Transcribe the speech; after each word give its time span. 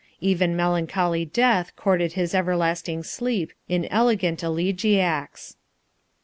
Even 0.19 0.55
melancholy 0.55 1.25
death 1.25 1.75
courted 1.75 2.13
his 2.13 2.33
everlasting 2.33 3.03
sleep 3.03 3.53
in 3.69 3.85
elegant 3.91 4.41
elegiacs. 4.43 5.57